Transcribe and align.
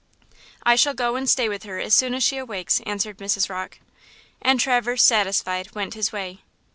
"I 0.63 0.75
shall 0.75 0.95
go 0.95 1.15
and 1.15 1.29
stay 1.29 1.47
with 1.47 1.61
her 1.61 1.77
as 1.77 1.93
soon 1.93 2.15
as 2.15 2.23
she 2.23 2.37
awakes," 2.39 2.81
answered 2.87 3.19
Mrs. 3.19 3.51
Rocke. 3.51 3.79
And 4.41 4.59
Traverse, 4.59 5.03
satisfied, 5.03 5.75
went 5.75 5.93
his 5.93 6.11
way. 6.11 6.41